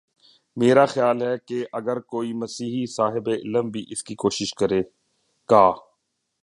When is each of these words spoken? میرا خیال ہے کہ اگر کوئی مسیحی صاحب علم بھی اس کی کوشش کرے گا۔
میرا 0.57 0.85
خیال 0.85 1.21
ہے 1.21 1.35
کہ 1.45 1.65
اگر 1.73 1.99
کوئی 1.99 2.33
مسیحی 2.33 2.85
صاحب 2.85 3.29
علم 3.29 3.69
بھی 3.69 3.85
اس 3.89 4.03
کی 4.03 4.15
کوشش 4.15 4.53
کرے 4.53 4.81
گا۔ 5.49 5.65